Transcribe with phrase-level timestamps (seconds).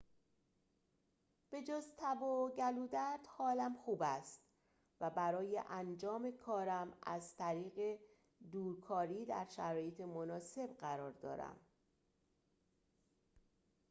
[1.49, 4.41] به‌جز تب و گلودرد حالم خوب است
[5.01, 7.99] و برای انجام کارم از طریق
[8.51, 11.55] دورکاری در شرایط مناسب قرار دارم